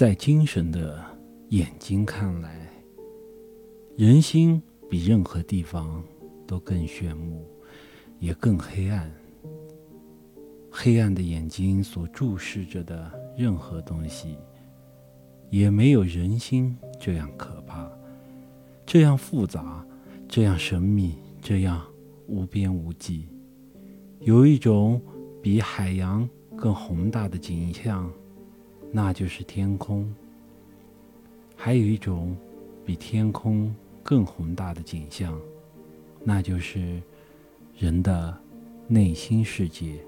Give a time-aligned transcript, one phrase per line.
[0.00, 0.98] 在精神的
[1.50, 2.66] 眼睛看来，
[3.98, 6.02] 人心比任何地方
[6.46, 7.46] 都更炫目，
[8.18, 9.12] 也更黑暗。
[10.70, 14.38] 黑暗的眼睛所注视着的任何东西，
[15.50, 17.86] 也没有人心这样可怕，
[18.86, 19.86] 这样复杂，
[20.26, 21.86] 这样神秘，这样
[22.26, 23.28] 无边无际。
[24.20, 24.98] 有一种
[25.42, 26.26] 比海洋
[26.56, 28.10] 更宏大的景象，
[28.92, 30.04] 那就是天空；
[31.56, 32.36] 还有一种
[32.84, 35.40] 比天空更宏大的景象，
[36.24, 37.00] 那就是
[37.78, 38.36] 人的
[38.88, 39.98] 内心世界。